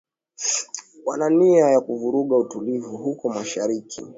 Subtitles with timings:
[1.05, 4.01] Wana nia ya kuvuruga utulivu huko mashariki